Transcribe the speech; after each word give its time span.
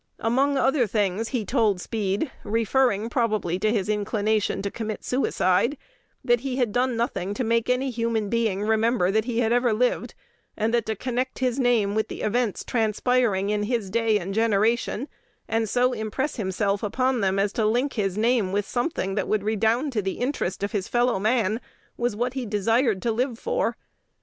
Among 0.17 0.57
other 0.57 0.87
things, 0.87 1.27
he 1.27 1.45
told 1.45 1.79
Speed, 1.79 2.31
referring 2.43 3.07
probably 3.07 3.59
to 3.59 3.71
his 3.71 3.87
inclination 3.87 4.63
to 4.63 4.71
commit 4.71 5.03
suicide, 5.05 5.77
"that 6.25 6.39
he 6.39 6.55
had 6.55 6.71
done 6.71 6.97
nothing 6.97 7.35
to 7.35 7.43
make 7.43 7.69
any 7.69 7.91
human 7.91 8.27
being 8.27 8.63
remember 8.63 9.11
that 9.11 9.25
he 9.25 9.41
had 9.41 9.51
lived, 9.61 10.15
and 10.57 10.73
that 10.73 10.87
to 10.87 10.95
connect 10.95 11.37
his 11.37 11.59
name 11.59 11.93
with 11.93 12.07
the 12.07 12.23
events 12.23 12.63
transpiring 12.65 13.51
in 13.51 13.61
his 13.61 13.91
day 13.91 14.17
and 14.17 14.33
generation, 14.33 15.07
and 15.47 15.69
so 15.69 15.93
impress 15.93 16.37
himself 16.37 16.81
upon 16.81 17.21
them 17.21 17.37
as 17.37 17.53
to 17.53 17.63
link 17.67 17.93
his 17.93 18.17
name 18.17 18.51
with 18.51 18.65
something 18.65 19.13
that 19.13 19.27
would 19.27 19.43
redound 19.43 19.93
to 19.93 20.01
the 20.01 20.13
interest 20.17 20.63
of 20.63 20.71
his 20.71 20.87
fellow 20.87 21.19
man, 21.19 21.61
was 21.95 22.15
what 22.15 22.33
he 22.33 22.47
desired 22.47 23.03
to 23.03 23.11
live 23.11 23.37
for." 23.37 23.77